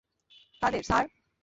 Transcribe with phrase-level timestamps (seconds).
[0.61, 1.05] Quader, sir?